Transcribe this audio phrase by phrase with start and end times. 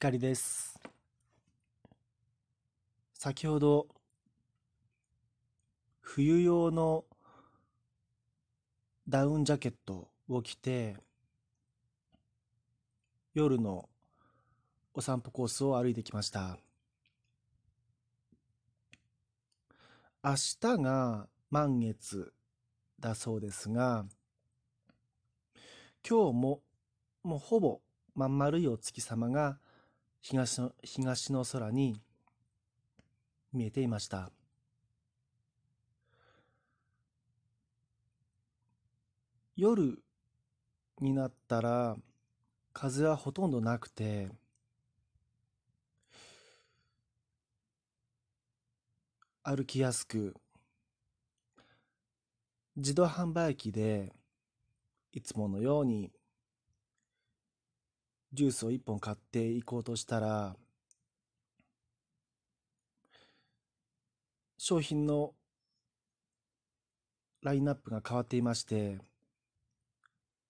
[0.00, 0.80] 光です。
[3.12, 3.86] 先ほど、
[6.00, 7.04] 冬用の
[9.06, 10.96] ダウンジャケットを着て、
[13.34, 13.90] 夜の
[14.94, 16.56] お散歩コースを歩いてきました。
[20.24, 22.32] 明日が満月
[22.98, 24.06] だそうですが、
[26.08, 26.62] 今日も
[27.22, 27.82] もうほぼ
[28.14, 29.58] まん丸いお月様が
[30.20, 32.00] 東の東の空に
[33.52, 34.30] 見えていました。
[39.56, 40.02] 夜
[41.00, 41.96] になったら
[42.72, 44.28] 風はほとんどなくて
[49.42, 50.34] 歩きやすく
[52.76, 54.12] 自動販売機で
[55.12, 56.10] いつものように
[58.32, 60.54] ジュースを一本買っていこうとしたら
[64.56, 65.32] 商品の
[67.42, 68.98] ラインナップが変わっていまして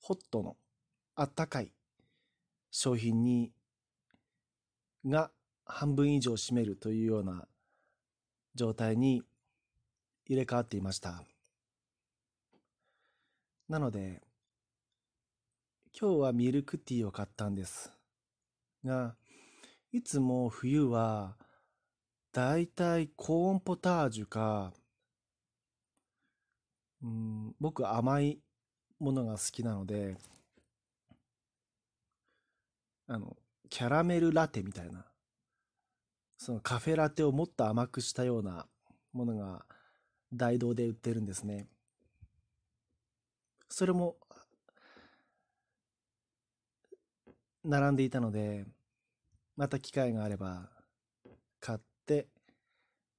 [0.00, 0.56] ホットの
[1.14, 1.72] あったかい
[2.70, 3.52] 商品に
[5.06, 5.30] が
[5.64, 7.46] 半分以上占めるというような
[8.54, 9.22] 状態に
[10.26, 11.22] 入れ替わっていました。
[13.68, 14.20] なので
[15.98, 17.92] 今日はミルクティーを買ったんです。
[18.84, 19.14] が
[19.92, 21.36] いつも冬は
[22.32, 24.72] だいたいコーンポタージュか
[27.02, 28.38] うん僕甘い
[28.98, 30.16] ものが好きなので
[33.06, 33.36] あの
[33.68, 35.04] キャラメルラテみたいな
[36.38, 38.66] そのカフェラテをもっと甘くしたような
[39.12, 39.66] ものが
[40.32, 41.68] 大道で売ってるんですね。
[43.68, 44.16] それも
[47.64, 48.64] 並んでいたので
[49.56, 50.68] また機会があれば
[51.60, 52.26] 買って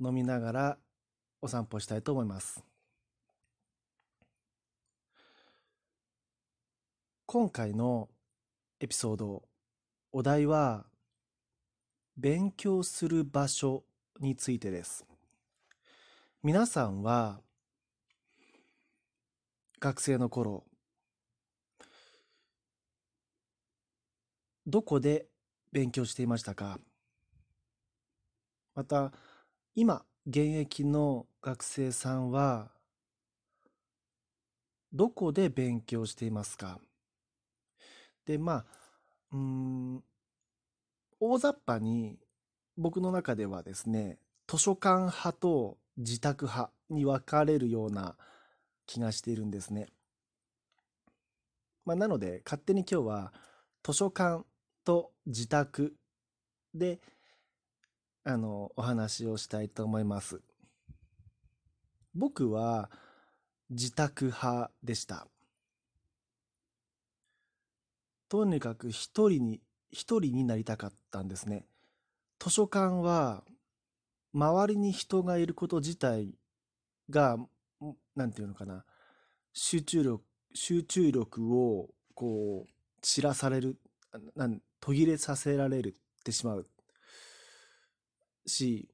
[0.00, 0.78] 飲みながら
[1.40, 2.64] お散歩したいと思います。
[7.26, 8.08] 今回の
[8.80, 9.42] エピソード
[10.12, 10.84] お題は
[12.16, 13.84] 勉強する場所
[14.20, 15.04] についてです。
[16.42, 17.40] 皆さんは
[19.80, 20.64] 学生の頃
[24.66, 25.26] どこで
[25.72, 26.78] 勉強していましたか？
[28.74, 29.12] また
[29.74, 32.70] 今現役の学生さんは
[34.92, 36.80] どこで勉強していますか？
[38.24, 38.64] でまあ
[39.32, 40.02] うん
[41.20, 42.18] 大雑把に
[42.76, 48.16] 僕の中ではですね図書館派と自宅派に分かれるような
[48.86, 49.88] 気がしているんですね。
[51.84, 53.32] まあ、なので勝手に今日は
[53.82, 54.44] 図書館
[54.84, 55.94] と自宅
[56.74, 57.00] で
[58.24, 60.40] あのお話をしたいと思います。
[62.14, 62.90] 僕は
[63.70, 65.26] 自宅派でした。
[68.28, 71.66] とにかく一人に一人になりたかったんですね。
[72.38, 73.44] 図書館は
[74.32, 76.34] 周りに人がいること自体
[77.10, 77.38] が
[78.16, 78.84] なんていうのかな
[79.52, 80.24] 集中力
[80.54, 82.70] 集中力をこう
[83.02, 83.76] 散らされる
[84.34, 86.66] なん途切れさせられるってしまう
[88.46, 88.88] し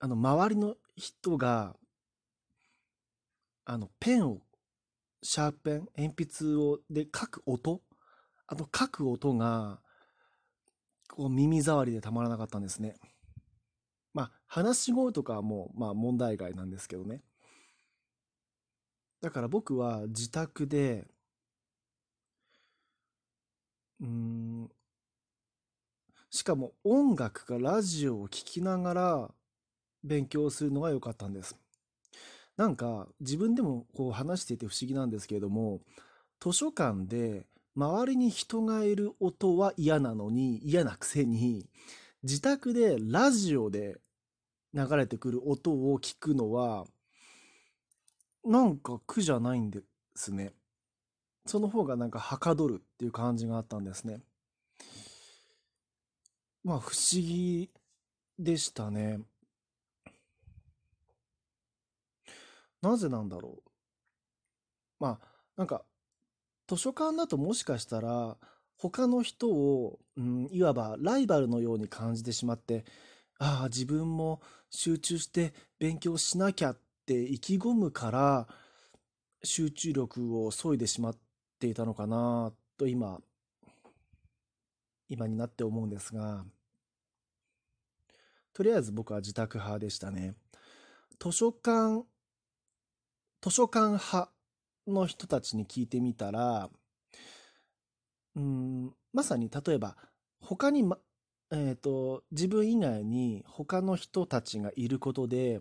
[0.00, 1.74] あの周りの人が
[3.64, 4.38] あのペンを
[5.22, 7.82] シャーペン鉛筆をで書く音
[8.46, 9.80] あの書く音が
[11.08, 12.96] こう耳障りでたまらなかったんですね。
[14.14, 17.22] まあ話し声とかはもうまあ問題外なんですけどね。
[19.20, 21.06] だから僕は自宅で
[24.00, 24.70] うん
[26.30, 29.30] しかも音楽かラジオを聴きながら
[30.04, 31.56] 勉強するのが良かったんです。
[32.56, 35.80] なんか自分でもこう話していて不思議なんですけれども
[36.40, 41.66] 図書館で周りに人がいる音は嫌なのに嫌なくせに
[42.24, 43.98] 自宅でラジオで
[44.74, 46.84] 流れてくる音を聞くのは
[48.44, 49.82] なんか苦じゃないんで
[50.16, 50.52] すね。
[51.48, 54.20] その方がなんかはかどるっていう感じがあったんですね。
[56.62, 57.70] まあ不思議
[58.38, 59.20] でしたね。
[62.82, 63.70] なぜなんだろう。
[65.00, 65.82] まあなんか
[66.68, 68.36] 図書館だともしかしたら
[68.76, 72.84] 他の人を、うん、いわばライバルのように感じてしまって
[73.38, 78.46] ああ自分も集中して勉強しなきゃって意気込むから
[79.42, 81.16] 集中力を削いでしまっ
[81.58, 83.20] ていたのかなと今
[85.08, 86.44] 今になって思うんですが、
[88.52, 90.34] とりあえず僕は自宅派でしたね。
[91.18, 92.04] 図書館、
[93.40, 94.30] 図書館派
[94.86, 96.68] の人たちに聞いてみたら、
[98.36, 99.96] うん、まさに例えば、
[100.40, 100.98] 他に、ま、
[101.50, 105.60] えっ、ー、と、自分以外に他の人たちがいることで、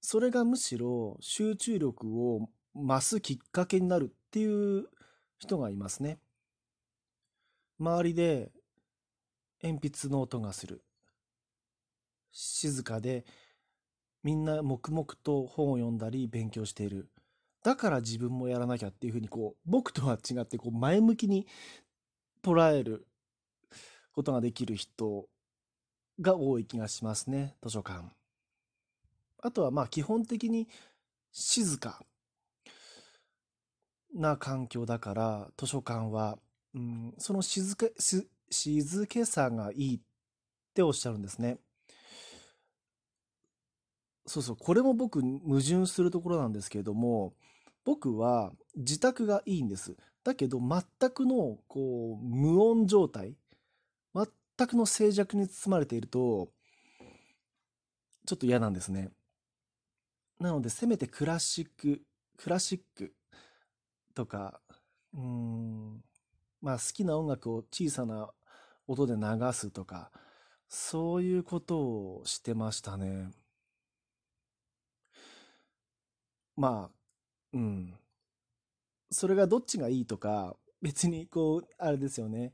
[0.00, 4.86] それがむしろ集中力を増すきっかけになるっていう
[5.38, 6.18] 人がいますね。
[7.80, 8.50] 周りで
[9.62, 10.82] 鉛筆の音がする。
[12.32, 13.24] 静かで
[14.22, 17.08] みんな黙々と本を読んだり勉強している。
[17.62, 21.46] だから自分もやらなきゃっていうふうにこう僕とは違ってこう前向きに
[22.42, 23.06] 捉える
[24.12, 25.28] ことができる人
[26.20, 28.04] が多い気がしますね図書館。
[29.40, 30.68] あとはまあ基本的に
[31.30, 32.04] 静か
[34.18, 36.38] な環境だから図書館は、
[36.74, 37.92] うん、その静け
[38.50, 40.00] 静けさがいいっ
[40.74, 41.58] ておっしゃるんですね。
[44.26, 47.32] そうそう、これも僕矛盾するところなんですけれども、
[47.84, 49.96] 僕は自宅がいいんです。
[50.22, 53.34] だけど全くのこう無音状態、
[54.14, 56.50] 全くの静寂に包まれていると、
[58.26, 59.10] ちょっと嫌なんですね。
[60.38, 62.02] なので、せめてクラシック、
[62.36, 63.14] クラシック
[64.18, 64.60] とか、
[65.14, 66.02] うん、
[66.60, 68.28] まあ好きな音楽を小さな
[68.88, 70.10] 音で流すとか、
[70.68, 73.30] そういうことをしてましたね。
[76.56, 76.96] まあ、
[77.52, 77.94] うん。
[79.12, 82.52] それがどっちがいいとか、別にこう、あれですよね。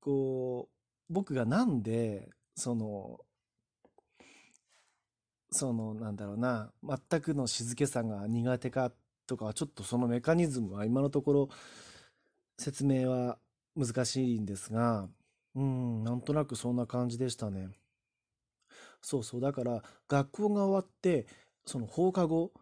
[0.00, 3.20] こう、僕がなんで、その、
[5.50, 8.92] その、なんだろうな、全くの静けさが苦手か
[9.28, 11.48] とか、ちょっとそのメカニズムは今のところ
[12.58, 13.38] 説明は
[13.76, 15.08] 難しいんですが、
[15.54, 17.68] うん、なんとなくそんな感じでしたね。
[19.00, 21.26] そうそう、だから学校が終わって、
[21.66, 22.52] その放課後、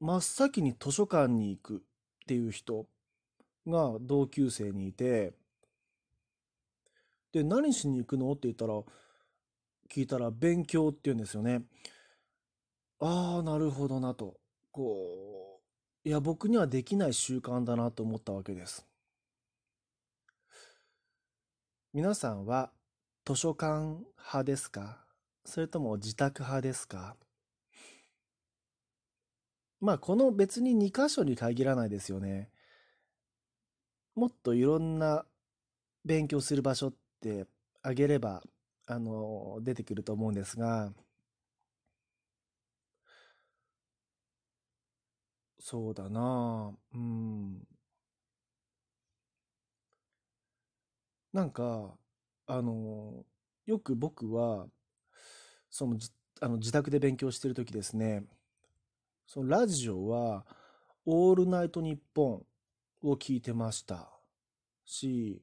[0.00, 1.80] 真っ先に図書館に行くっ
[2.26, 2.86] ていう人
[3.66, 5.34] が同級生にいて、
[7.32, 8.80] で、何しに行くのって言ったら、
[9.90, 11.62] 聞いたら勉強って言うんですよね。
[13.00, 14.38] ああ、なるほどなと。
[14.78, 15.60] こ
[16.04, 18.86] う、いや、僕にはできない習慣だなと思ったわけです。
[21.92, 22.70] 皆さんは
[23.24, 25.04] 図書館派ですか？
[25.44, 27.16] それとも自宅派ですか？
[29.80, 32.48] まあ、この別に2箇所に限らないですよね。
[34.14, 35.26] もっといろんな
[36.04, 37.46] 勉強する場所って
[37.82, 38.44] あげれば、
[38.86, 40.92] あの、出てくると思うんですが、
[45.70, 47.62] そうだなうん。
[51.32, 51.94] なんか、
[52.46, 53.24] あの、
[53.66, 54.66] よく僕は、
[55.70, 56.10] そのじ、
[56.40, 58.24] あの自宅で勉強してるときですね、
[59.26, 60.44] そのラジオは、
[61.06, 62.44] オールナイトニッポ
[63.04, 64.10] ンを聞いてました
[64.84, 65.42] し、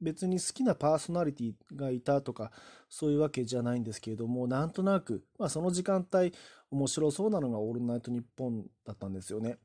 [0.00, 2.52] 別に好きなパーソナリティがいたとか、
[2.88, 6.32] そういうわけじゃないんですけれども、なんとなく、まあその時間帯、
[6.74, 9.58] 面白そうなのがオールナイトニッポンだったんですよね。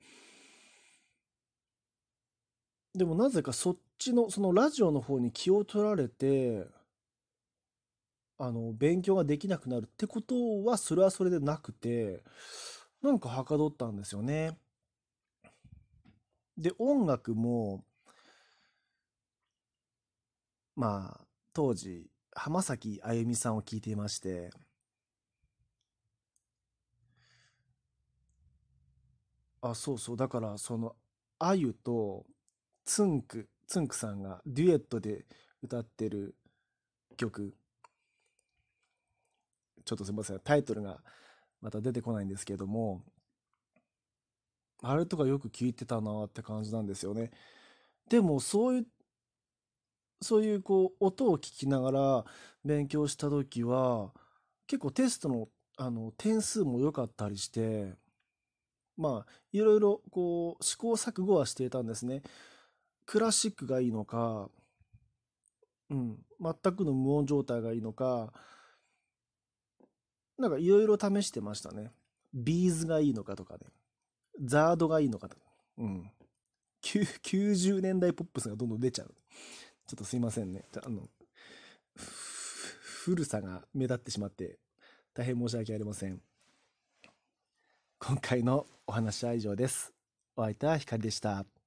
[2.94, 6.68] でもなぜかそっちの、そのラジオの方に気を取られて、
[8.38, 12.24] あの、勉強ができなくなるってことは、それはそれでなくて、
[13.02, 14.58] なんかはかどったんですよね。
[16.58, 17.84] で、音楽も、
[20.76, 24.52] まあ、当時、浜崎あゆみさんを聴いていまして、
[29.62, 30.96] あ、そうそう、だから、その、
[31.40, 32.26] あゆと、
[32.86, 35.26] つんく、つんくさんがデュエットで
[35.62, 36.36] 歌ってる
[37.18, 37.56] 曲、
[39.86, 41.02] ちょっとすみません、タイトルが
[41.62, 43.04] また出てこないんですけども、
[44.82, 47.32] あれとかよく聞いてたなって感じなんですよね。
[48.10, 48.88] でもそういう、
[50.22, 52.26] そういうこう音を聞きながら
[52.66, 54.12] 勉強した時は
[54.68, 57.96] 結構テストのあの点数も良かったりして、
[59.00, 62.22] まあいろいろこう試行錯誤はしていたんですね。
[63.06, 64.50] クラシックがいいのか、
[65.90, 68.34] うん、全くの無音状態がいいのか、
[70.38, 71.92] なんかいろいろ試してましたね。
[72.34, 73.62] ビーズがいいのかとかね。
[74.44, 75.44] ザードがいいのかとか。
[75.78, 76.12] うん。
[76.82, 79.14] 90年代ポップスがどんどん出ちゃう。
[79.88, 80.66] ちょっとすいませんね。
[80.84, 81.10] あの、
[83.06, 84.60] 古さが目立ってしまって
[85.14, 86.22] 大変申し訳ありません。
[88.02, 89.94] 今回のお話は以上です。
[90.38, 91.59] お相手は光でした。